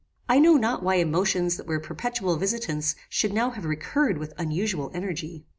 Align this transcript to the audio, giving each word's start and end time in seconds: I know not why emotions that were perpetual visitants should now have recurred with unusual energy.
I 0.27 0.39
know 0.39 0.55
not 0.55 0.81
why 0.81 0.95
emotions 0.95 1.57
that 1.57 1.67
were 1.67 1.79
perpetual 1.79 2.35
visitants 2.35 2.95
should 3.07 3.33
now 3.33 3.51
have 3.51 3.65
recurred 3.65 4.17
with 4.17 4.33
unusual 4.35 4.89
energy. 4.95 5.45